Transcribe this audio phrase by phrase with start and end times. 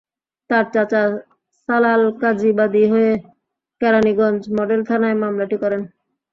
[0.49, 1.01] তার চাচা
[1.69, 3.11] সালাল কাজী বাদী হয়ে
[3.81, 5.81] কেরানীগঞ্জ মডেল থানায় মামলাটি করেন।